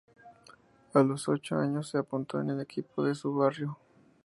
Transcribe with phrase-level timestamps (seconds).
[0.95, 3.77] A los ocho años se apuntó en el equipo de su barrio.